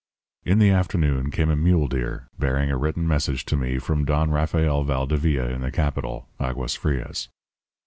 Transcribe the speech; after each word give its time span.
"In 0.43 0.57
the 0.57 0.71
afternoon 0.71 1.29
came 1.29 1.51
a 1.51 1.55
mule 1.55 1.83
rider 1.87 2.27
bearing 2.39 2.71
a 2.71 2.75
written 2.79 3.07
message 3.07 3.45
to 3.45 3.55
me 3.55 3.77
from 3.77 4.03
Don 4.03 4.31
Rafael 4.31 4.83
Valdevia 4.83 5.49
in 5.53 5.61
the 5.61 5.69
capital, 5.71 6.27
Aguas 6.39 6.73
Frias. 6.75 7.29